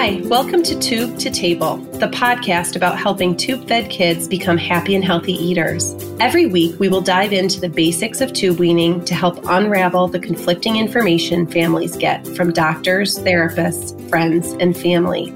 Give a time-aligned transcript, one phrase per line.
[0.00, 4.94] Hi, welcome to Tube to Table, the podcast about helping tube fed kids become happy
[4.94, 5.94] and healthy eaters.
[6.18, 10.18] Every week, we will dive into the basics of tube weaning to help unravel the
[10.18, 15.34] conflicting information families get from doctors, therapists, friends, and family.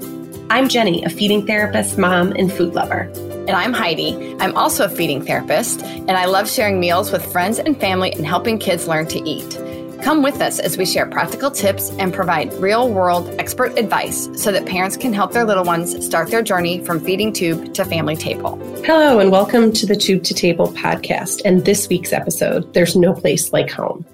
[0.49, 3.01] I'm Jenny, a feeding therapist, mom, and food lover.
[3.47, 4.35] And I'm Heidi.
[4.39, 8.25] I'm also a feeding therapist, and I love sharing meals with friends and family and
[8.25, 9.59] helping kids learn to eat.
[10.05, 14.51] Come with us as we share practical tips and provide real world expert advice so
[14.51, 18.15] that parents can help their little ones start their journey from feeding tube to family
[18.15, 18.55] table.
[18.83, 21.41] Hello, and welcome to the Tube to Table podcast.
[21.43, 24.05] And this week's episode, There's No Place Like Home.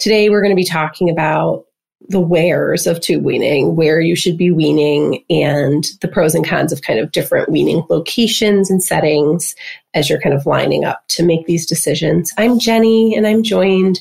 [0.00, 1.64] Today, we're going to be talking about
[2.08, 6.72] the wheres of tube weaning, where you should be weaning, and the pros and cons
[6.72, 9.54] of kind of different weaning locations and settings
[9.94, 12.32] as you're kind of lining up to make these decisions.
[12.38, 14.00] I'm Jenny, and I'm joined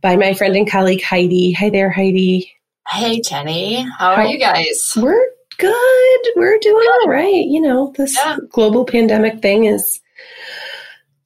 [0.00, 1.52] by my friend and colleague Heidi.
[1.52, 2.52] Hi there, Heidi.
[2.88, 3.82] Hey, Jenny.
[3.82, 4.94] How, How are you guys?
[4.96, 6.20] We're good.
[6.36, 7.44] We're doing all right.
[7.44, 8.38] You know, this yeah.
[8.50, 10.00] global pandemic thing is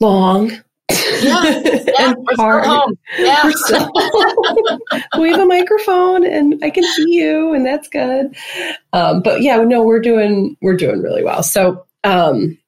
[0.01, 0.53] long.
[0.91, 1.43] Yeah,
[1.99, 2.65] yeah we're hard.
[2.65, 2.99] still home.
[3.19, 3.45] Yeah.
[3.45, 3.91] We're still
[5.19, 8.37] we have a microphone and I can see you and that's good.
[8.93, 11.43] Um, but yeah, no, we're doing we're doing really well.
[11.43, 12.59] So um,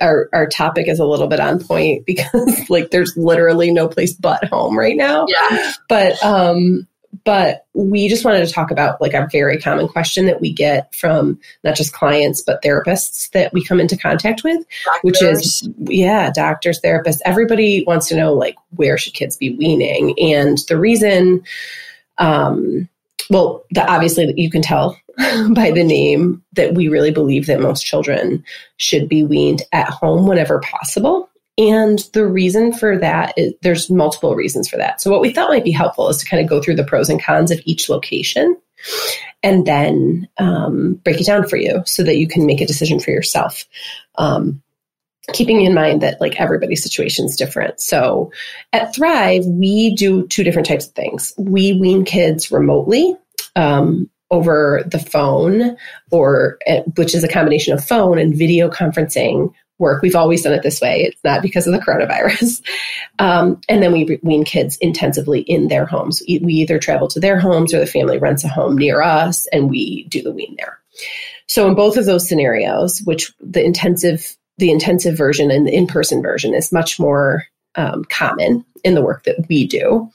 [0.00, 4.14] our our topic is a little bit on point because like there's literally no place
[4.14, 5.26] but home right now.
[5.28, 5.72] Yeah.
[5.88, 6.86] But um
[7.24, 10.94] but we just wanted to talk about like a very common question that we get
[10.94, 15.02] from not just clients but therapists that we come into contact with doctors.
[15.02, 20.14] which is yeah doctors therapists everybody wants to know like where should kids be weaning
[20.18, 21.42] and the reason
[22.18, 22.88] um
[23.30, 24.98] well the, obviously you can tell
[25.50, 28.44] by the name that we really believe that most children
[28.76, 31.27] should be weaned at home whenever possible.
[31.58, 35.00] And the reason for that is there's multiple reasons for that.
[35.00, 37.08] So, what we thought might be helpful is to kind of go through the pros
[37.08, 38.56] and cons of each location
[39.42, 43.00] and then um, break it down for you so that you can make a decision
[43.00, 43.64] for yourself.
[44.16, 44.62] Um,
[45.32, 47.80] keeping in mind that like everybody's situation is different.
[47.80, 48.32] So
[48.72, 51.34] at Thrive, we do two different types of things.
[51.36, 53.16] We wean kids remotely.
[53.56, 55.74] Um, over the phone
[56.10, 60.02] or eh, which is a combination of phone and video conferencing work.
[60.02, 61.02] We've always done it this way.
[61.02, 62.62] It's not because of the coronavirus.
[63.20, 66.22] Um, and then we wean kids intensively in their homes.
[66.28, 69.68] We either travel to their homes or the family rents a home near us and
[69.68, 70.78] we do the wean there.
[71.48, 76.22] So in both of those scenarios, which the intensive the intensive version and the in-person
[76.22, 77.44] version is much more
[77.76, 80.10] um, common in the work that we do.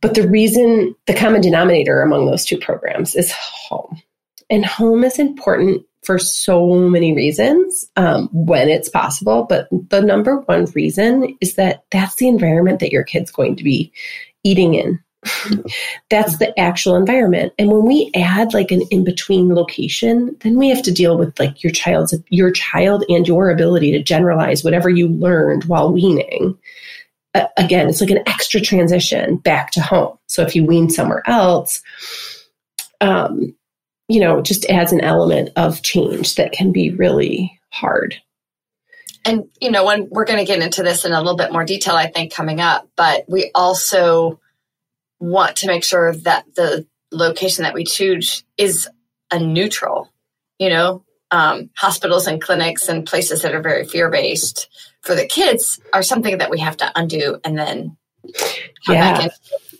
[0.00, 4.00] But the reason, the common denominator among those two programs is home.
[4.48, 9.44] And home is important for so many reasons um, when it's possible.
[9.46, 13.62] But the number one reason is that that's the environment that your kid's going to
[13.62, 13.92] be
[14.42, 14.98] eating in.
[16.08, 17.52] that's the actual environment.
[17.58, 21.38] And when we add like an in between location, then we have to deal with
[21.38, 26.56] like your child's your child and your ability to generalize whatever you learned while weaning
[27.58, 30.18] again, it's like an extra transition back to home.
[30.28, 31.82] So if you wean somewhere else,
[33.02, 33.54] um,
[34.08, 38.16] you know, just adds an element of change that can be really hard.
[39.24, 41.64] And, you know, when we're going to get into this in a little bit more
[41.64, 44.40] detail, I think, coming up, but we also
[45.20, 48.88] want to make sure that the location that we choose is
[49.30, 50.10] a neutral,
[50.58, 54.68] you know, um, hospitals and clinics and places that are very fear based
[55.02, 57.96] for the kids are something that we have to undo and then
[58.88, 59.28] yeah.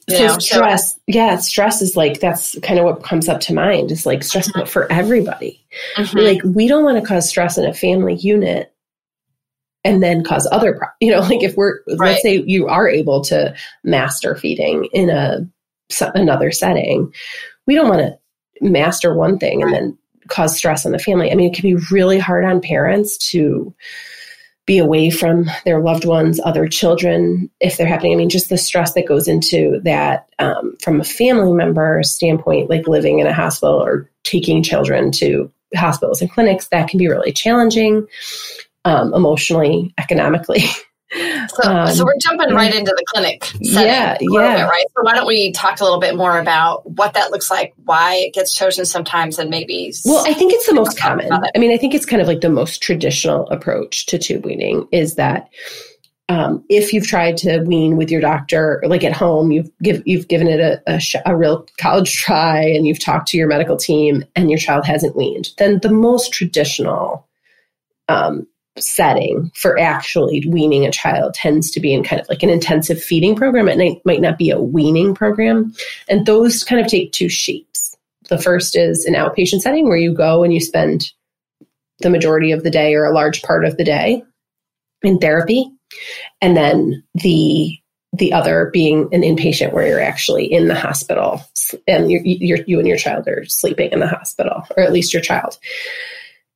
[0.08, 3.54] So know, stress, so, yeah, stress is like that's kind of what comes up to
[3.54, 3.91] mind.
[3.91, 4.66] Is like stress mm-hmm.
[4.66, 5.64] for everybody.
[5.96, 6.19] Mm-hmm.
[6.19, 8.72] Like we don't want to cause stress in a family unit
[9.84, 12.10] and then cause other pro- you know like if we're right.
[12.10, 13.54] let's say you are able to
[13.84, 15.48] master feeding in a
[16.14, 17.12] another setting
[17.66, 18.18] we don't want to
[18.60, 19.98] master one thing and then
[20.28, 23.74] cause stress in the family i mean it can be really hard on parents to
[24.68, 28.12] be away from their loved ones, other children, if they're happening.
[28.12, 32.68] I mean, just the stress that goes into that um, from a family member standpoint,
[32.68, 37.09] like living in a hospital or taking children to hospitals and clinics, that can be
[37.09, 38.06] really challenging
[38.84, 40.65] um, emotionally, economically.
[41.10, 43.51] So, um, so we're jumping right into the clinic.
[43.60, 44.57] Yeah, yeah.
[44.57, 44.84] Bit, right.
[44.95, 48.16] So why don't we talk a little bit more about what that looks like, why
[48.16, 49.93] it gets chosen sometimes, and maybe.
[50.05, 51.33] Well, I think it's the most common.
[51.33, 54.87] I mean, I think it's kind of like the most traditional approach to tube weaning
[54.93, 55.49] is that
[56.28, 60.28] um, if you've tried to wean with your doctor, like at home, you've give, you've
[60.28, 63.78] given it a, a, sh- a real college try, and you've talked to your medical
[63.78, 67.27] team, and your child hasn't weaned, then the most traditional
[68.09, 68.47] um,
[68.83, 73.03] setting for actually weaning a child tends to be in kind of like an intensive
[73.03, 73.69] feeding program.
[73.69, 75.75] It might not be a weaning program.
[76.09, 77.97] And those kind of take two shapes.
[78.28, 81.13] The first is an outpatient setting where you go and you spend
[82.01, 84.22] the majority of the day or a large part of the day
[85.03, 85.71] in therapy.
[86.41, 87.78] And then the
[88.15, 91.42] the other being an inpatient where you're actually in the hospital
[91.86, 95.21] and you're, you and your child are sleeping in the hospital or at least your
[95.21, 95.59] child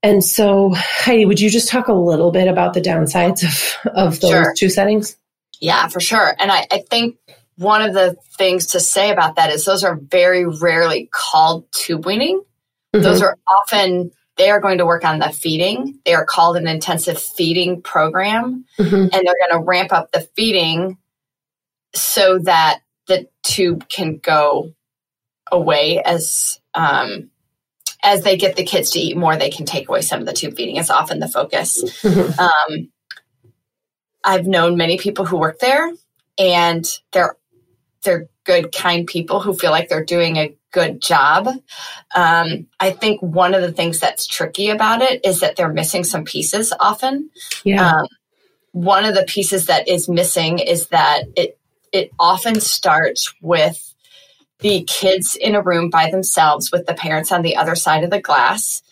[0.03, 4.21] and so heidi would you just talk a little bit about the downsides of, of
[4.21, 4.55] those sure.
[4.57, 5.17] two settings
[5.61, 7.17] yeah for sure and I, I think
[7.57, 12.07] one of the things to say about that is those are very rarely called tube
[12.07, 12.43] weaning
[12.95, 13.03] mm-hmm.
[13.03, 15.99] those are often they are going to work on the feeding.
[16.05, 18.95] They are called an intensive feeding program, mm-hmm.
[18.95, 20.97] and they're going to ramp up the feeding
[21.95, 24.73] so that the tube can go
[25.51, 27.31] away as um,
[28.03, 30.33] as they get the kids to eat more, they can take away some of the
[30.33, 30.77] tube feeding.
[30.77, 31.83] It's often the focus.
[32.39, 32.89] Um,
[34.25, 35.93] I've known many people who work there,
[36.39, 37.37] and they're
[38.05, 41.49] they're good, kind people who feel like they're doing a good job.
[42.15, 46.05] Um, I think one of the things that's tricky about it is that they're missing
[46.05, 47.31] some pieces often.
[47.65, 47.89] Yeah.
[47.89, 48.07] Um,
[48.73, 51.59] one of the pieces that is missing is that it
[51.93, 53.92] it often starts with
[54.63, 58.11] the kids in a room by themselves with the parents on the other side of
[58.11, 58.83] the glass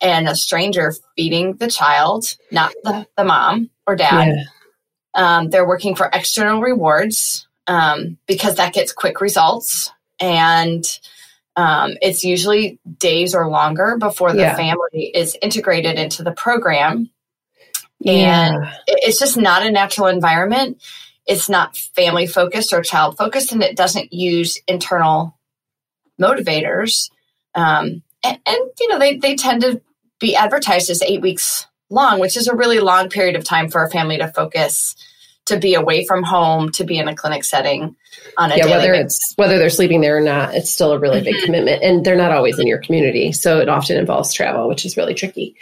[0.00, 4.28] and a stranger feeding the child, not the, the mom or dad.
[4.28, 4.44] Yeah.
[5.14, 9.90] Um, they're working for external rewards um, because that gets quick results.
[10.20, 10.84] And
[11.56, 14.56] um, it's usually days or longer before the yeah.
[14.56, 17.10] family is integrated into the program.
[17.98, 18.12] Yeah.
[18.12, 20.80] And it's just not a natural environment
[21.28, 25.38] it's not family focused or child focused and it doesn't use internal
[26.20, 27.10] motivators.
[27.54, 29.80] Um, and, and, you know they, they tend to
[30.18, 33.84] be advertised as eight weeks long which is a really long period of time for
[33.84, 34.96] a family to focus
[35.48, 37.96] to be away from home, to be in a clinic setting
[38.36, 39.16] on a yeah, whether basis.
[39.16, 41.44] it's whether they're sleeping there or not, it's still a really big mm-hmm.
[41.44, 44.96] commitment, and they're not always in your community, so it often involves travel, which is
[44.96, 45.56] really tricky.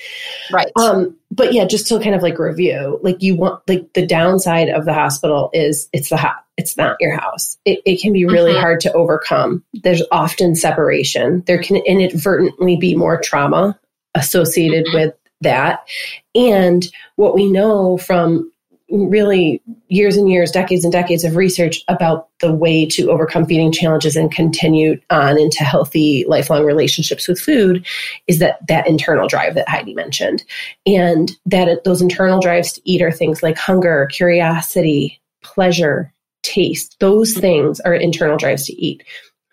[0.52, 0.70] Right.
[0.76, 4.68] Um, but yeah, just to kind of like review, like you want like the downside
[4.68, 7.56] of the hospital is it's the hot, it's not your house.
[7.64, 8.60] It, it can be really mm-hmm.
[8.60, 9.64] hard to overcome.
[9.72, 11.42] There's often separation.
[11.46, 13.78] There can inadvertently be more trauma
[14.14, 14.96] associated mm-hmm.
[14.96, 15.86] with that.
[16.34, 16.86] And
[17.16, 18.50] what we know from
[18.90, 23.72] really years and years, decades and decades of research about the way to overcome feeding
[23.72, 27.84] challenges and continue on into healthy lifelong relationships with food
[28.26, 30.44] is that that internal drive that Heidi mentioned.
[30.86, 36.12] And that those internal drives to eat are things like hunger, curiosity, pleasure,
[36.42, 36.96] taste.
[37.00, 39.02] Those things are internal drives to eat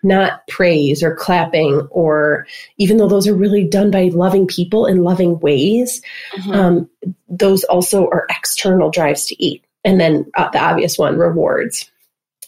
[0.04, 2.46] not praise or clapping or
[2.76, 6.02] even though those are really done by loving people in loving ways
[6.36, 6.52] mm-hmm.
[6.52, 6.90] um,
[7.28, 9.64] those also are external drives to eat.
[9.84, 11.90] And then uh, the obvious one rewards.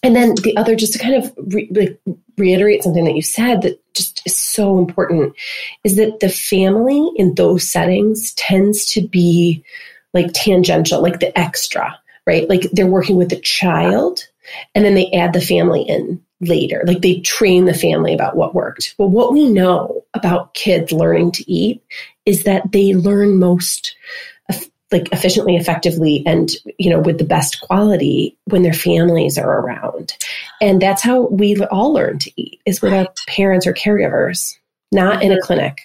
[0.03, 2.01] And then the other just to kind of re- like
[2.39, 5.35] reiterate something that you said that just is so important
[5.85, 9.65] is that the family in those settings tends to be
[10.15, 12.49] like tangential like the extra right?
[12.49, 14.21] Like they're working with the child
[14.75, 16.83] and then they add the family in later.
[16.87, 18.95] Like they train the family about what worked.
[18.99, 21.83] Well, what we know about kids learning to eat
[22.25, 23.97] is that they learn most
[24.93, 30.17] like efficiently, effectively, and you know with the best quality when their families are around.
[30.61, 33.07] And that's how we all learn to eat is with right.
[33.07, 34.57] our parents or caregivers,
[34.93, 35.45] not in a mm-hmm.
[35.45, 35.81] clinic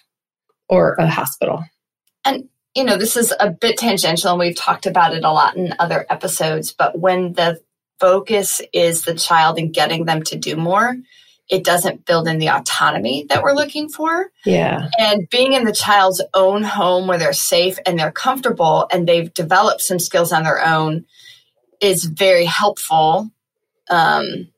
[0.70, 1.64] or a hospital.
[2.26, 5.58] And you know, this is a bit tangential and we've talked about it a lot
[5.58, 7.60] in other episodes, but when the
[8.02, 10.98] focus is the child and getting them to do more,
[11.48, 14.32] it doesn't build in the autonomy that we're looking for.
[14.44, 14.90] Yeah.
[14.98, 19.32] And being in the child's own home where they're safe and they're comfortable and they've
[19.34, 21.06] developed some skills on their own
[21.80, 23.30] is very helpful
[23.90, 24.50] um,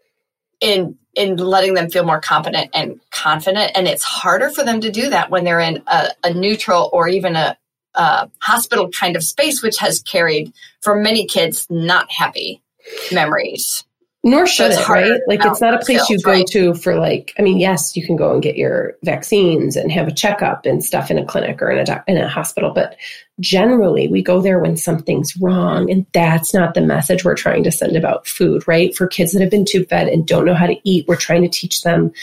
[0.62, 3.72] in in letting them feel more competent and confident.
[3.76, 7.08] And it's harder for them to do that when they're in a, a neutral or
[7.08, 7.56] even a,
[7.94, 12.63] a hospital kind of space, which has carried for many kids not happy
[13.12, 13.84] memories.
[14.26, 15.20] Nor should it, right?
[15.28, 16.48] Like it's not a place you go right?
[16.48, 17.34] to for like.
[17.38, 20.84] I mean, yes, you can go and get your vaccines and have a checkup and
[20.84, 22.96] stuff in a clinic or in a doc- in a hospital, but
[23.42, 27.72] generally we go there when something's wrong, and that's not the message we're trying to
[27.72, 28.96] send about food, right?
[28.96, 31.42] For kids that have been tube fed and don't know how to eat, we're trying
[31.42, 32.14] to teach them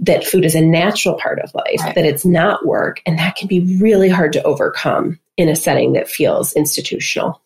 [0.00, 1.94] that food is a natural part of life, right.
[1.94, 5.92] that it's not work, and that can be really hard to overcome in a setting
[5.92, 7.40] that feels institutional.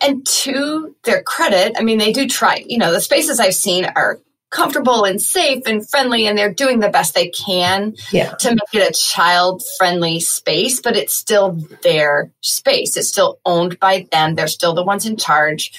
[0.00, 3.84] And to their credit, I mean, they do try, you know, the spaces I've seen
[3.84, 4.20] are
[4.50, 8.34] comfortable and safe and friendly and they're doing the best they can yeah.
[8.34, 12.96] to make it a child friendly space but it's still their space.
[12.96, 14.34] It's still owned by them.
[14.34, 15.72] They're still the ones in charge.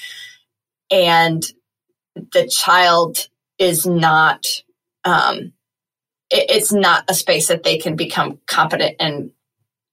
[0.90, 1.44] And
[2.14, 4.46] the child is not
[5.04, 5.52] um,
[6.30, 9.30] it, it's not a space that they can become competent and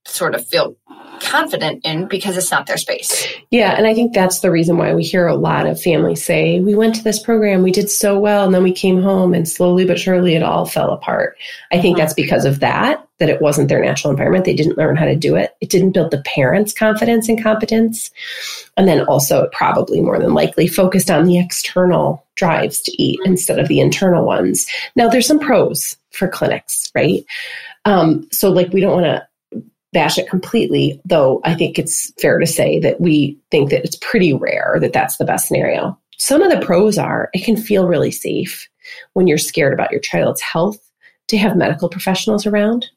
[0.06, 0.76] sort of feel
[1.22, 3.28] confident in because it's not their space.
[3.52, 6.60] Yeah, and I think that's the reason why we hear a lot of families say,
[6.60, 9.48] We went to this program, we did so well, and then we came home and
[9.48, 11.38] slowly but surely it all fell apart.
[11.72, 14.46] I think that's because of that, that it wasn't their natural environment.
[14.46, 15.56] They didn't learn how to do it.
[15.62, 18.12] It didn't build the parents' confidence and competence.
[18.78, 23.60] And then also, probably more than likely, focused on the external drives to eat instead
[23.60, 24.66] of the internal ones.
[24.96, 27.24] Now, there's some pros for clinics, right?
[27.86, 29.28] Um, so, like, we don't want to
[29.94, 33.98] bash it completely, though I think it's fair to say that we think that it's
[33.98, 35.98] pretty rare that that's the best scenario.
[36.18, 38.70] Some of the pros are it can feel really safe
[39.14, 40.80] when you're scared about your child's health
[41.28, 42.88] to have medical professionals around.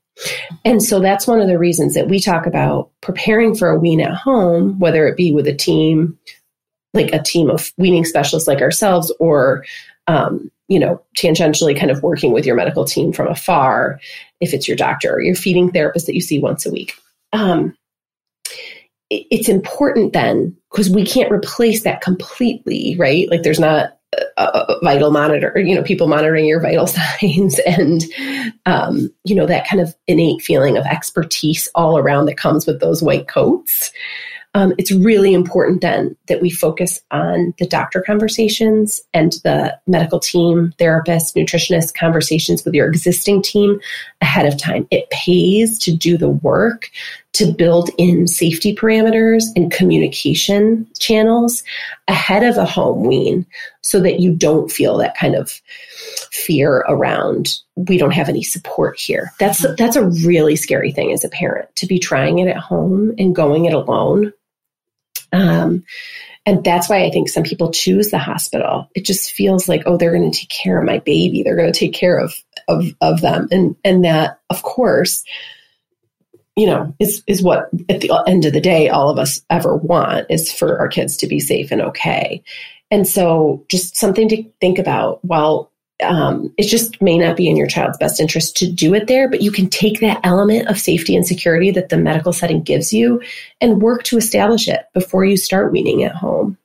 [0.65, 4.01] And so that's one of the reasons that we talk about preparing for a wean
[4.01, 6.19] at home, whether it be with a team,
[6.93, 9.65] like a team of weaning specialists like ourselves, or
[10.07, 14.01] um, you know, tangentially kind of working with your medical team from afar,
[14.41, 16.95] if it's your doctor or your feeding therapist that you see once a week.
[17.33, 17.77] Um,
[19.11, 23.29] it's important then because we can't replace that completely, right?
[23.31, 23.99] Like there's not
[24.37, 26.87] a, a vital monitor, you know, people monitoring your vital
[27.21, 28.05] signs and,
[28.67, 32.81] um, you know, that kind of innate feeling of expertise all around that comes with
[32.81, 33.93] those white coats
[34.55, 40.21] um, it's really important then that we focus on the doctor conversations and the medical
[40.21, 43.81] team, therapist, nutritionist conversations with your existing team
[44.21, 44.87] ahead of time.
[44.93, 46.91] It pays to do the work
[47.33, 51.65] to build in safety parameters and communication channels
[52.07, 53.45] ahead of a home wean
[53.81, 55.61] so that you don't feel that kind of
[56.31, 59.33] fear around we don't have any support here.
[59.41, 63.13] That's that's a really scary thing as a parent to be trying it at home
[63.19, 64.33] and going it alone
[65.35, 65.85] um,
[66.47, 68.91] and that's why I think some people choose the hospital.
[68.95, 71.43] It just feels like, oh, they're going to take care of my baby.
[71.43, 72.35] They're going to take care of,
[72.69, 73.49] of, of them.
[73.51, 75.25] And, and that, of course,
[76.55, 79.75] you know, is, is what at the end of the day, all of us ever
[79.75, 82.45] want is for our kids to be safe and okay.
[82.91, 85.73] And so just something to think about while
[86.03, 89.29] um, it just may not be in your child's best interest to do it there,
[89.29, 92.93] but you can take that element of safety and security that the medical setting gives
[92.93, 93.23] you
[93.61, 96.57] and work to establish it before you start weaning at home.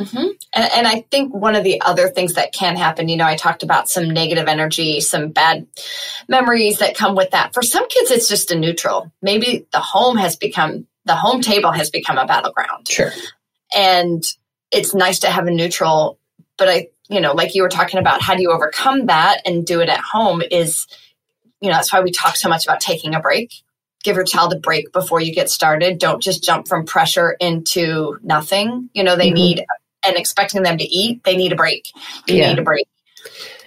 [0.00, 0.28] Mm-hmm.
[0.54, 3.34] And, and, I think one of the other things that can happen, you know, I
[3.34, 5.66] talked about some negative energy, some bad
[6.28, 7.52] memories that come with that.
[7.52, 9.10] For some kids, it's just a neutral.
[9.22, 12.86] Maybe the home has become, the home table has become a battleground.
[12.86, 13.10] Sure.
[13.74, 14.22] And
[14.70, 16.20] it's nice to have a neutral,
[16.56, 19.66] but I you know, like you were talking about, how do you overcome that and
[19.66, 20.86] do it at home is,
[21.60, 23.52] you know, that's why we talk so much about taking a break.
[24.04, 25.98] Give your child a break before you get started.
[25.98, 28.88] Don't just jump from pressure into nothing.
[28.94, 29.34] You know, they mm-hmm.
[29.34, 29.64] need,
[30.06, 31.90] and expecting them to eat, they need a break.
[32.26, 32.50] You yeah.
[32.50, 32.86] need a break.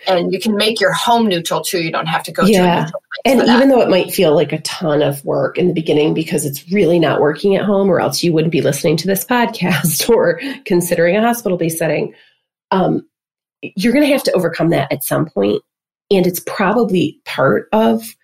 [0.07, 1.79] And you can make your home neutral too.
[1.79, 2.89] You don't have to go to yeah.
[3.23, 6.43] and even though it might feel like a ton of work in the beginning because
[6.43, 10.09] it's really not working at home, or else you wouldn't be listening to this podcast
[10.09, 12.15] or considering a hospital based setting,
[12.71, 13.05] um,
[13.61, 15.61] you're going to have to overcome that at some point
[16.11, 18.15] and it's probably part of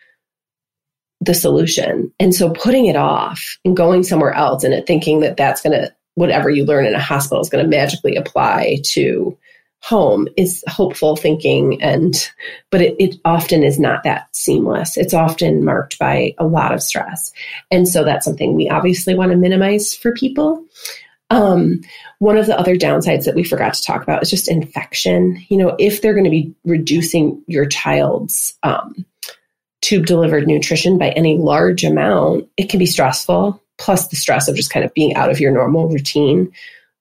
[1.22, 2.12] the solution.
[2.20, 5.94] And so putting it off and going somewhere else and thinking that that's going to
[6.16, 9.38] whatever you learn in a hospital is going to magically apply to
[9.82, 12.32] home is hopeful thinking and
[12.72, 14.98] but it, it often is not that seamless.
[14.98, 17.32] It's often marked by a lot of stress.
[17.70, 20.66] And so that's something we obviously want to minimize for people.
[21.30, 21.82] Um,
[22.20, 25.44] one of the other downsides that we forgot to talk about is just infection.
[25.50, 29.06] You know, if they're going to be reducing your child's um,
[29.88, 34.56] tube delivered nutrition by any large amount, it can be stressful, plus the stress of
[34.58, 36.52] just kind of being out of your normal routine.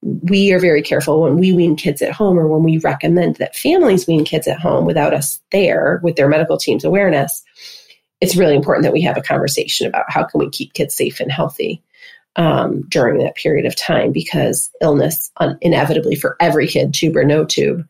[0.02, 3.56] We are very careful when we wean kids at home or when we recommend that
[3.56, 7.42] families wean kids at home without us there with their medical team's awareness.
[8.20, 11.18] It's really important that we have a conversation about how can we keep kids safe
[11.18, 11.82] and healthy
[12.36, 17.24] um, during that period of time because illness un- inevitably for every kid, tube or
[17.24, 17.84] no tube,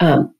[0.00, 0.34] um,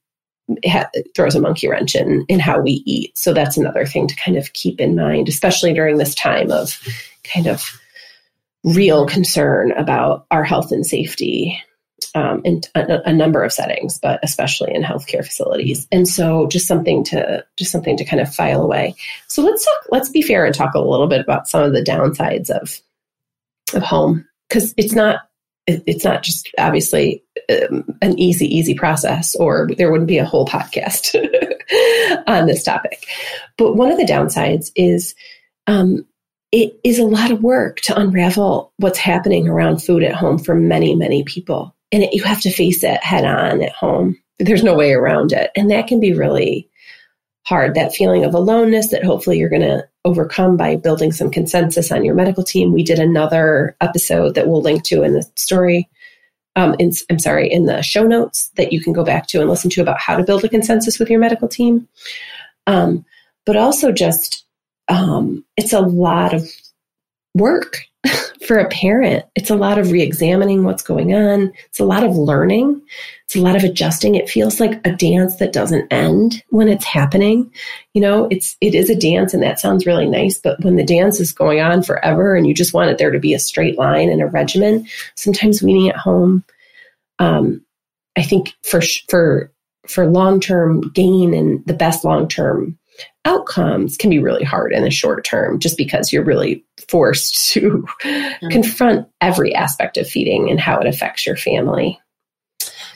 [0.64, 3.16] ha- throws a monkey wrench in, in how we eat.
[3.16, 6.78] So that's another thing to kind of keep in mind, especially during this time of
[7.24, 7.64] kind of
[8.64, 11.62] real concern about our health and safety
[12.14, 15.86] um, in a, a, number of settings, but especially in healthcare facilities.
[15.92, 18.94] And so, just something to just something to kind of file away.
[19.28, 19.86] So let's talk.
[19.90, 22.80] Let's be fair and talk a little bit about some of the downsides of
[23.74, 25.20] of home because it's not
[25.86, 30.46] it's not just obviously um, an easy easy process or there wouldn't be a whole
[30.46, 31.14] podcast
[32.26, 33.06] on this topic.
[33.56, 35.14] But one of the downsides is
[35.66, 36.06] um,
[36.52, 40.54] it is a lot of work to unravel what's happening around food at home for
[40.54, 41.76] many many people.
[41.92, 44.16] And it, you have to face it head on at home.
[44.38, 45.50] There's no way around it.
[45.56, 46.70] And that can be really
[47.44, 47.74] hard.
[47.74, 52.04] That feeling of aloneness that hopefully you're going to overcome by building some consensus on
[52.04, 52.72] your medical team.
[52.72, 55.88] We did another episode that we'll link to in the story.
[56.56, 59.48] Um, in, I'm sorry, in the show notes that you can go back to and
[59.48, 61.86] listen to about how to build a consensus with your medical team.
[62.66, 63.04] Um,
[63.46, 64.44] but also just,
[64.88, 66.48] um, it's a lot of
[67.34, 67.84] work
[68.46, 71.52] for a parent, it's a lot of re examining what's going on.
[71.68, 72.80] It's a lot of learning.
[73.24, 74.16] It's a lot of adjusting.
[74.16, 77.52] It feels like a dance that doesn't end when it's happening.
[77.94, 80.38] You know, it's, it is a dance and that sounds really nice.
[80.38, 83.20] But when the dance is going on forever and you just want it there to
[83.20, 86.42] be a straight line and a regimen, sometimes weaning at home,
[87.20, 87.64] um,
[88.16, 89.52] I think for, for,
[89.86, 92.79] for long term gain and the best long term
[93.24, 97.86] outcomes can be really hard in the short term just because you're really forced to
[98.02, 98.48] mm-hmm.
[98.48, 102.00] confront every aspect of feeding and how it affects your family.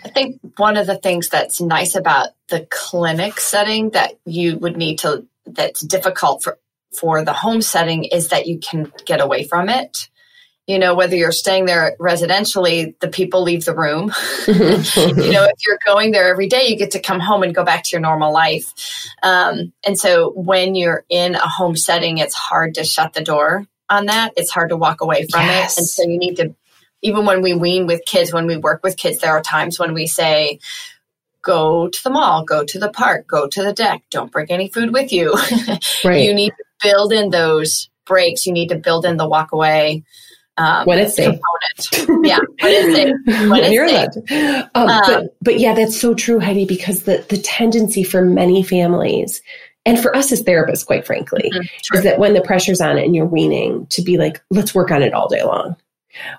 [0.04, 4.76] I think one of the things that's nice about the clinic setting that you would
[4.76, 6.58] need to that's difficult for
[6.98, 10.08] for the home setting is that you can get away from it
[10.66, 14.12] you know whether you're staying there residentially the people leave the room.
[14.94, 17.64] You know if you're going there every day you get to come home and go
[17.64, 18.72] back to your normal life.
[19.22, 23.66] Um, and so when you're in a home setting it's hard to shut the door
[23.88, 24.32] on that.
[24.36, 25.76] It's hard to walk away from yes.
[25.76, 25.80] it.
[25.80, 26.54] And so you need to
[27.02, 29.92] even when we wean with kids when we work with kids there are times when
[29.92, 30.58] we say
[31.42, 34.02] go to the mall go to the park go to the deck.
[34.10, 35.34] Don't bring any food with you.
[36.04, 36.22] Right.
[36.22, 38.46] you need to build in those breaks.
[38.46, 40.04] You need to build in the walk away
[40.56, 41.38] um, when it's safe.
[42.22, 43.50] Yeah, when it's safe.
[43.50, 43.88] When You're
[44.74, 48.62] Um, um, but, but yeah, that's so true, Heidi, because the, the tendency for many
[48.62, 49.42] families
[49.86, 53.04] and for us as therapists, quite frankly, mm-hmm, is that when the pressure's on it
[53.04, 55.76] and you're weaning, to be like, let's work on it all day long.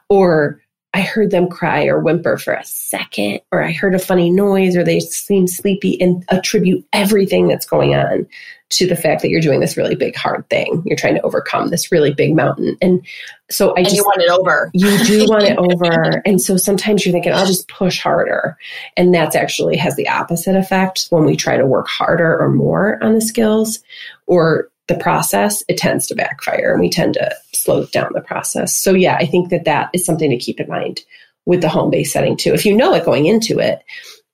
[0.10, 0.62] Or
[0.96, 4.78] I heard them cry or whimper for a second, or I heard a funny noise,
[4.78, 8.25] or they seem sleepy, and attribute everything that's going on
[8.70, 10.82] to the fact that you're doing this really big hard thing.
[10.86, 12.77] You're trying to overcome this really big mountain.
[12.81, 13.05] And
[13.50, 14.72] so I and just you want it over.
[14.74, 16.22] You do want it over.
[16.25, 18.58] And so sometimes you're thinking, I'll just push harder.
[18.96, 23.03] And that's actually has the opposite effect when we try to work harder or more
[23.03, 23.79] on the skills
[24.27, 28.76] or the process, it tends to backfire and we tend to slow down the process.
[28.76, 31.04] So yeah, I think that that is something to keep in mind
[31.46, 32.54] with the home based setting too.
[32.54, 33.84] If you know it going into it,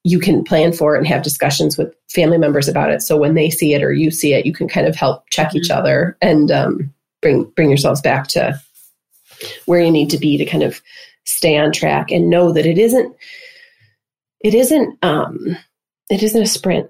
[0.04, 3.02] you can plan for it and have discussions with family members about it.
[3.02, 5.50] So when they see it or you see it, you can kind of help check
[5.50, 5.58] mm-hmm.
[5.58, 8.60] each other and um, bring bring yourselves back to
[9.66, 10.82] where you need to be to kind of
[11.26, 13.16] stay on track and know that it isn't
[14.44, 15.56] it isn't um,
[16.10, 16.90] it isn't a sprint,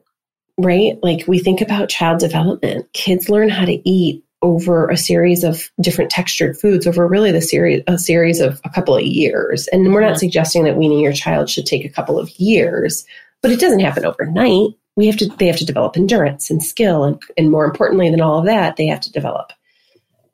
[0.62, 0.98] right?
[1.02, 2.92] Like we think about child development.
[2.94, 7.42] Kids learn how to eat over a series of different textured foods over really the
[7.42, 9.68] series a series of a couple of years.
[9.68, 10.18] And we're not mm-hmm.
[10.18, 13.06] suggesting that weaning your child should take a couple of years,
[13.42, 14.72] but it doesn't happen overnight.
[14.96, 18.22] We have to they have to develop endurance and skill and, and more importantly than
[18.22, 19.54] all of that, they have to develop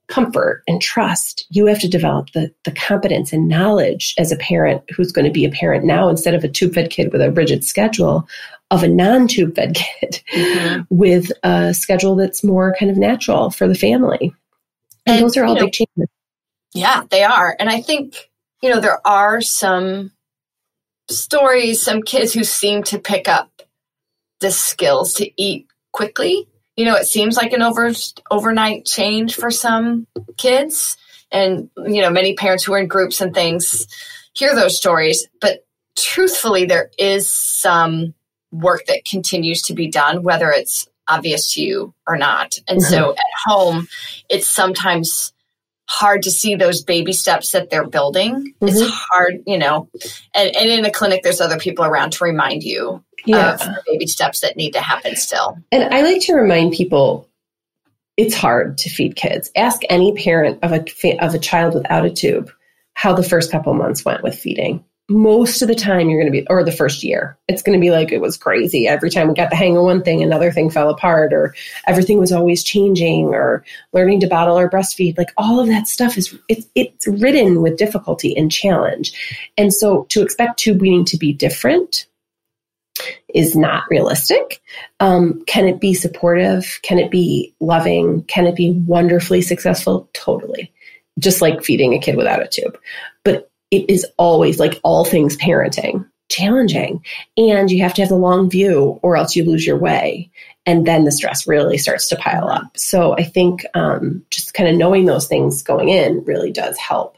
[0.08, 1.46] comfort and trust.
[1.50, 5.32] You have to develop the, the competence and knowledge as a parent who's going to
[5.32, 8.28] be a parent now instead of a tube fed kid with a rigid schedule
[8.72, 10.82] of a non tube fed kid mm-hmm.
[10.90, 14.34] with a schedule that's more kind of natural for the family.
[15.06, 16.10] And, and those are all big know, changes.
[16.74, 17.56] Yeah, they are.
[17.60, 18.30] And I think,
[18.62, 20.12] you know, there are some
[21.10, 23.62] stories, some kids who seem to pick up
[24.40, 26.48] the skills to eat quickly.
[26.76, 27.92] You know, it seems like an over
[28.30, 30.06] overnight change for some
[30.38, 30.98] kids.
[31.32, 33.88] And, you know, many parents who are in groups and things
[34.34, 35.28] hear those stories.
[35.42, 38.14] But truthfully, there is some
[38.52, 42.58] work that continues to be done, whether it's obvious to you or not.
[42.68, 42.94] And mm-hmm.
[42.94, 43.88] so at home,
[44.30, 45.34] it's sometimes
[45.90, 48.54] hard to see those baby steps that they're building.
[48.62, 48.68] Mm-hmm.
[48.68, 49.90] It's hard, you know,
[50.34, 53.54] and, and in a clinic, there's other people around to remind you yeah.
[53.54, 55.58] of the baby steps that need to happen still.
[55.72, 57.30] And I like to remind people
[58.18, 59.50] it's hard to feed kids.
[59.56, 60.84] Ask any parent of a,
[61.20, 62.52] of a child without a tube
[62.94, 66.42] how the first couple months went with feeding most of the time you're going to
[66.42, 68.88] be or the first year it's going to be like it was crazy.
[68.88, 72.20] Every time we got the hang of one thing another thing fell apart or everything
[72.20, 75.18] was always changing or learning to bottle or breastfeed.
[75.18, 79.14] Like all of that stuff is it's it's ridden with difficulty and challenge.
[79.58, 82.08] And so to expect tube weaning to be different
[83.34, 84.62] is not realistic.
[85.00, 86.80] Um, can it be supportive?
[86.82, 88.24] Can it be loving?
[88.24, 90.10] Can it be wonderfully successful?
[90.14, 90.74] Totally.
[91.20, 92.78] Just like feeding a kid without a tube.
[93.24, 97.04] But it is always like all things parenting challenging.
[97.38, 100.30] And you have to have the long view or else you lose your way.
[100.66, 102.78] And then the stress really starts to pile up.
[102.78, 107.18] So i think um, just kind of knowing those things going in really does help.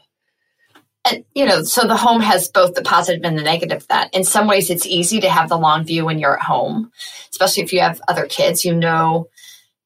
[1.04, 4.14] And you know so the home has both the positive and the negative that.
[4.14, 6.92] In some ways it's easy to have the long view when you're at home
[7.30, 8.64] especially if you have other kids.
[8.64, 9.28] You know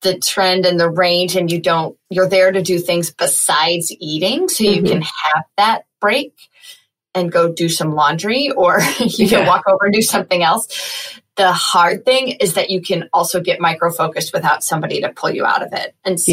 [0.03, 4.49] the trend and the range and you don't you're there to do things besides eating.
[4.49, 4.87] So you mm-hmm.
[4.87, 6.35] can have that break
[7.15, 9.39] and go do some laundry or you yeah.
[9.39, 13.41] can walk over and do something else the hard thing is that you can also
[13.41, 16.33] get micro focused without somebody to pull you out of it and so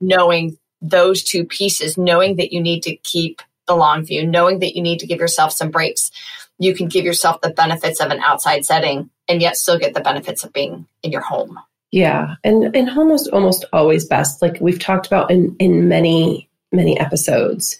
[0.00, 0.16] yeah.
[0.16, 4.76] knowing those two pieces knowing that you need to keep the long view knowing that
[4.76, 6.10] you need to give yourself some breaks
[6.58, 10.00] you can give yourself the benefits of an outside setting and yet still get the
[10.00, 11.58] benefits of being in your home
[11.94, 14.42] yeah, and and home is almost always best.
[14.42, 17.78] Like we've talked about in in many many episodes.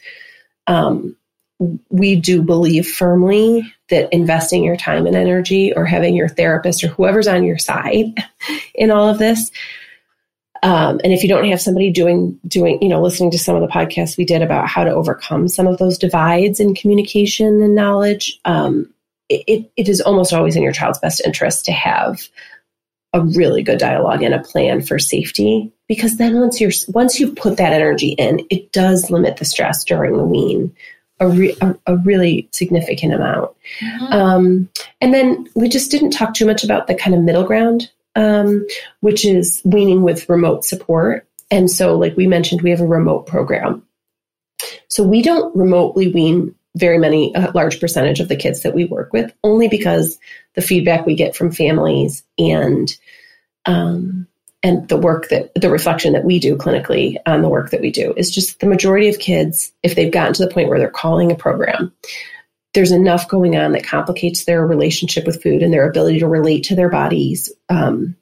[0.69, 1.17] Um,
[1.91, 6.89] we do believe firmly that investing your time and energy or having your therapist or
[6.89, 8.07] whoever's on your side
[8.75, 9.51] in all of this
[10.63, 13.61] um, and if you don't have somebody doing doing you know listening to some of
[13.61, 17.75] the podcasts we did about how to overcome some of those divides in communication and
[17.75, 18.93] knowledge um,
[19.29, 22.29] it, it is almost always in your child's best interest to have
[23.13, 27.33] a really good dialogue and a plan for safety because then once you're once you
[27.33, 30.75] put that energy in it does limit the stress during the wean
[31.21, 33.51] a, re, a, a really significant amount.
[33.81, 34.13] Mm-hmm.
[34.13, 34.69] um,
[35.01, 38.67] and then we just didn't talk too much about the kind of middle ground um,
[39.01, 41.27] which is weaning with remote support.
[41.51, 43.83] And so like we mentioned we have a remote program.
[44.89, 48.85] So we don't remotely wean very many a large percentage of the kids that we
[48.85, 50.19] work with only because
[50.55, 52.97] the feedback we get from families and
[53.67, 54.27] um,
[54.65, 57.93] and the work that the reflection that we do clinically on the work that we
[57.93, 60.91] do is just the majority of kids if they've gotten to the point where they're
[60.91, 61.93] calling a program
[62.73, 66.65] there's enough going on that complicates their relationship with food and their ability to relate
[66.65, 68.17] to their bodies um,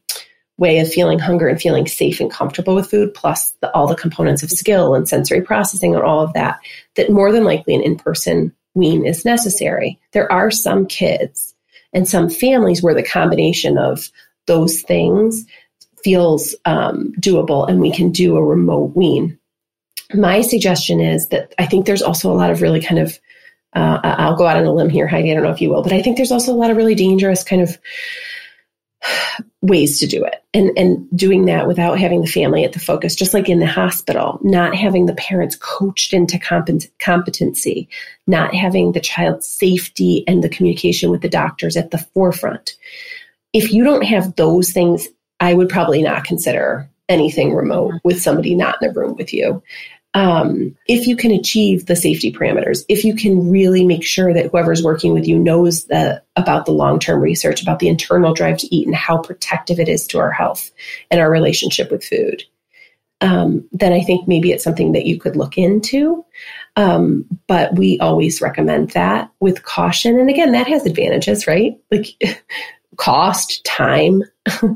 [0.59, 3.96] way of feeling hunger and feeling safe and comfortable with food plus the, all the
[3.96, 6.61] components of skill and sensory processing and all of that
[6.96, 9.98] that more than likely an in-person wean is necessary.
[10.12, 11.55] There are some kids
[11.92, 14.11] and some families where the combination of
[14.46, 15.44] those things
[16.04, 19.38] feels um, doable and we can do a remote wean.
[20.14, 23.18] My suggestion is that I think there's also a lot of really kind of,
[23.74, 25.82] uh, I'll go out on a limb here, Heidi, I don't know if you will,
[25.82, 27.78] but I think there's also a lot of really dangerous kind of
[29.62, 33.14] ways to do it and and doing that without having the family at the focus
[33.14, 36.38] just like in the hospital not having the parents coached into
[36.98, 37.88] competency
[38.26, 42.76] not having the child's safety and the communication with the doctors at the forefront
[43.52, 45.08] if you don't have those things,
[45.42, 47.96] I would probably not consider anything remote mm-hmm.
[48.05, 49.61] with somebody not in the room with you.
[50.14, 54.50] Um, if you can achieve the safety parameters, if you can really make sure that
[54.50, 58.59] whoever's working with you knows the, about the long term research, about the internal drive
[58.59, 60.70] to eat and how protective it is to our health
[61.11, 62.44] and our relationship with food,
[63.20, 66.24] um, then I think maybe it's something that you could look into.
[66.76, 70.20] Um, but we always recommend that with caution.
[70.20, 71.76] And again, that has advantages, right?
[71.90, 72.09] Like
[72.96, 74.22] cost, time,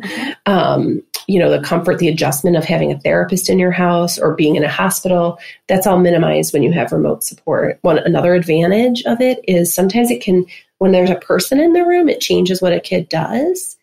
[0.47, 4.35] um, you know, the comfort, the adjustment of having a therapist in your house or
[4.35, 7.79] being in a hospital, that's all minimized when you have remote support.
[7.83, 10.47] One another advantage of it is sometimes it can
[10.79, 13.77] when there's a person in the room, it changes what a kid does.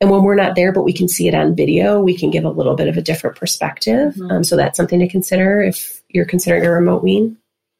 [0.00, 2.44] And when we're not there, but we can see it on video, we can give
[2.44, 4.14] a little bit of a different perspective.
[4.14, 4.30] Mm-hmm.
[4.30, 7.36] Um, so that's something to consider if you're considering a remote wean.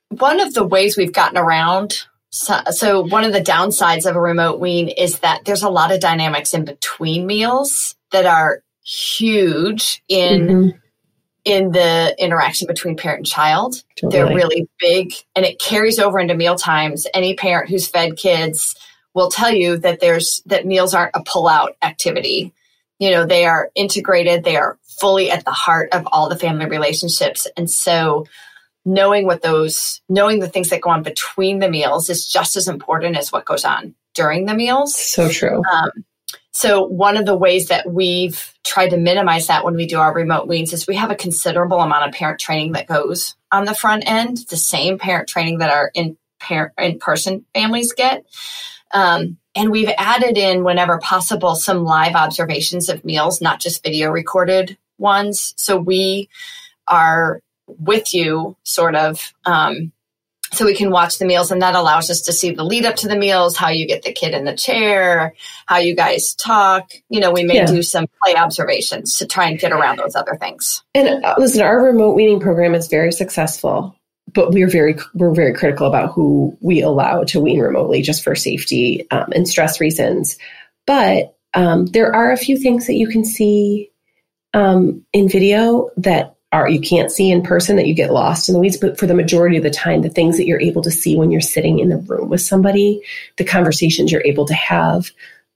[0.08, 4.20] One of the ways we've gotten around so, so, one of the downsides of a
[4.20, 10.02] remote wean is that there's a lot of dynamics in between meals that are huge
[10.08, 10.78] in mm-hmm.
[11.44, 13.82] in the interaction between parent and child.
[13.96, 14.12] Totally.
[14.12, 17.06] They're really big and it carries over into meal times.
[17.14, 18.76] Any parent who's fed kids
[19.14, 22.52] will tell you that there's that meals aren't a pull-out activity.
[22.98, 26.66] You know, they are integrated, they are fully at the heart of all the family
[26.66, 27.46] relationships.
[27.56, 28.26] And so
[28.86, 32.68] knowing what those knowing the things that go on between the meals is just as
[32.68, 34.94] important as what goes on during the meals.
[34.94, 35.62] So true.
[35.70, 35.90] Um,
[36.52, 40.14] so one of the ways that we've tried to minimize that when we do our
[40.14, 43.74] remote weans is we have a considerable amount of parent training that goes on the
[43.74, 48.24] front end the same parent training that our in parent in person families get.
[48.92, 54.10] Um, and we've added in whenever possible some live observations of meals not just video
[54.10, 55.52] recorded ones.
[55.56, 56.28] So we
[56.88, 59.32] are with you, sort of.
[59.44, 59.92] Um,
[60.52, 62.96] so we can watch the meals, and that allows us to see the lead up
[62.96, 65.34] to the meals, how you get the kid in the chair,
[65.66, 66.92] how you guys talk.
[67.08, 67.66] You know, we may yeah.
[67.66, 70.84] do some play observations to try and get around those other things.
[70.94, 73.96] And uh, listen, our remote weaning program is very successful,
[74.32, 78.36] but we're very we're very critical about who we allow to wean remotely, just for
[78.36, 80.38] safety um, and stress reasons.
[80.86, 83.90] But um, there are a few things that you can see
[84.54, 88.52] um, in video that are you can't see in person that you get lost in
[88.52, 90.90] the weeds but for the majority of the time the things that you're able to
[90.90, 93.02] see when you're sitting in the room with somebody
[93.36, 95.10] the conversations you're able to have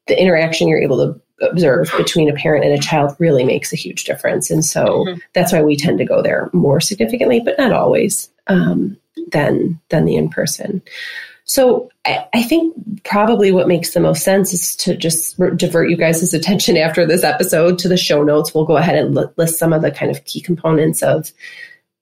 [0.06, 3.76] the interaction you're able to observe between a parent and a child really makes a
[3.76, 4.50] huge difference.
[4.50, 5.18] And so mm-hmm.
[5.32, 8.96] that's why we tend to go there more significantly, but not always, um,
[9.32, 10.82] than than the in person.
[11.44, 15.96] So I, I, think probably what makes the most sense is to just divert you
[15.96, 18.54] guys' attention after this episode to the show notes.
[18.54, 21.32] We'll go ahead and list some of the kind of key components of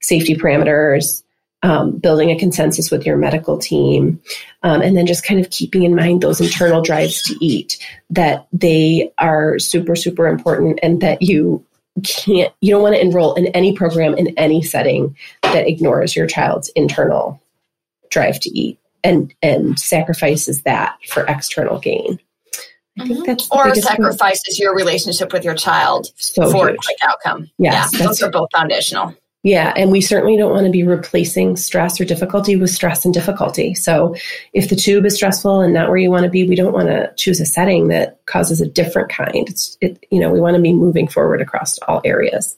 [0.00, 1.22] safety parameters,
[1.62, 4.20] um, building a consensus with your medical team,
[4.62, 8.46] um, and then just kind of keeping in mind those internal drives to eat that
[8.52, 11.64] they are super, super important and that you
[12.04, 16.26] can't, you don't want to enroll in any program in any setting that ignores your
[16.26, 17.42] child's internal
[18.10, 22.18] drive to eat and, and sacrifices that for external gain.
[22.98, 23.26] I think mm-hmm.
[23.26, 26.78] that's or sacrifices your relationship with your child so for huge.
[26.78, 27.50] a quick outcome.
[27.58, 29.14] Yes, yeah, those are both foundational.
[29.44, 33.14] Yeah, and we certainly don't want to be replacing stress or difficulty with stress and
[33.14, 33.72] difficulty.
[33.74, 34.16] So
[34.52, 36.88] if the tube is stressful and not where you want to be, we don't want
[36.88, 39.48] to choose a setting that causes a different kind.
[39.48, 42.56] It's it, you know, we want to be moving forward across all areas.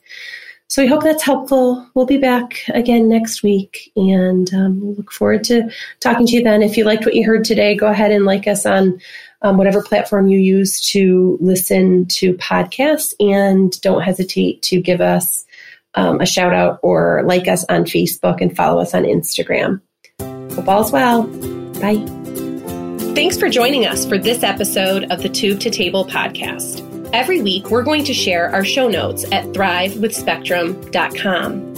[0.70, 1.84] So we hope that's helpful.
[1.94, 6.44] We'll be back again next week and um, we'll look forward to talking to you
[6.44, 6.62] then.
[6.62, 9.00] If you liked what you heard today, go ahead and like us on
[9.42, 15.44] um, whatever platform you use to listen to podcasts and don't hesitate to give us
[15.96, 19.80] um, a shout out or like us on Facebook and follow us on Instagram.
[20.54, 21.24] Hope all's well.
[21.80, 22.06] Bye.
[23.16, 26.88] Thanks for joining us for this episode of the Tube to Table podcast.
[27.12, 31.70] Every week, we're going to share our show notes at thrivewithspectrum.com.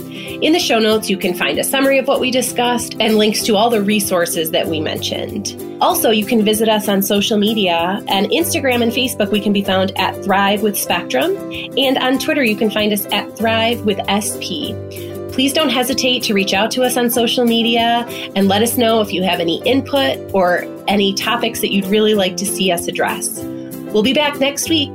[0.42, 3.42] In the show notes, you can find a summary of what we discussed and links
[3.44, 5.56] to all the resources that we mentioned.
[5.80, 8.04] Also, you can visit us on social media.
[8.08, 11.34] and Instagram and Facebook, we can be found at Thrive with Spectrum.
[11.78, 14.76] And on Twitter, you can find us at Thrive with SP.
[15.32, 18.04] Please don't hesitate to reach out to us on social media
[18.36, 22.12] and let us know if you have any input or any topics that you'd really
[22.12, 23.40] like to see us address.
[23.94, 24.90] We'll be back next week.